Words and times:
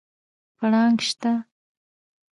پړانګ 0.57 0.97
شته؟ 1.07 1.31